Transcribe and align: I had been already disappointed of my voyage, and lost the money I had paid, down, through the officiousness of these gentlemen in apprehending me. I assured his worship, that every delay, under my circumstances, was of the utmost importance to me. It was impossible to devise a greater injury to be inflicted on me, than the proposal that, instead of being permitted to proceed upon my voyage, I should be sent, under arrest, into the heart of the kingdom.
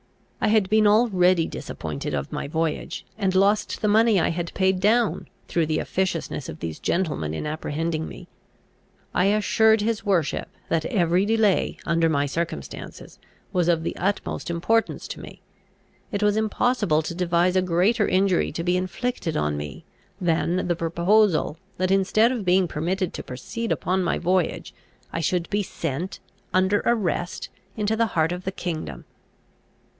I 0.43 0.47
had 0.47 0.67
been 0.71 0.87
already 0.87 1.45
disappointed 1.47 2.15
of 2.15 2.31
my 2.31 2.47
voyage, 2.47 3.05
and 3.19 3.35
lost 3.35 3.83
the 3.83 3.87
money 3.87 4.19
I 4.19 4.29
had 4.29 4.51
paid, 4.55 4.79
down, 4.79 5.27
through 5.47 5.67
the 5.67 5.77
officiousness 5.77 6.49
of 6.49 6.59
these 6.59 6.79
gentlemen 6.79 7.35
in 7.35 7.45
apprehending 7.45 8.09
me. 8.09 8.27
I 9.13 9.25
assured 9.25 9.81
his 9.81 10.03
worship, 10.03 10.49
that 10.69 10.85
every 10.85 11.23
delay, 11.27 11.77
under 11.85 12.09
my 12.09 12.25
circumstances, 12.25 13.19
was 13.53 13.67
of 13.67 13.83
the 13.83 13.95
utmost 13.95 14.49
importance 14.49 15.07
to 15.09 15.19
me. 15.19 15.43
It 16.11 16.23
was 16.23 16.35
impossible 16.35 17.03
to 17.03 17.13
devise 17.13 17.55
a 17.55 17.61
greater 17.61 18.07
injury 18.07 18.51
to 18.53 18.63
be 18.63 18.75
inflicted 18.77 19.37
on 19.37 19.55
me, 19.55 19.85
than 20.19 20.67
the 20.67 20.75
proposal 20.75 21.59
that, 21.77 21.91
instead 21.91 22.31
of 22.31 22.43
being 22.43 22.67
permitted 22.67 23.13
to 23.13 23.21
proceed 23.23 23.71
upon 23.71 24.03
my 24.03 24.17
voyage, 24.17 24.73
I 25.13 25.19
should 25.19 25.47
be 25.51 25.61
sent, 25.61 26.19
under 26.55 26.81
arrest, 26.87 27.49
into 27.77 27.95
the 27.95 28.07
heart 28.17 28.31
of 28.31 28.45
the 28.45 28.51
kingdom. 28.51 29.05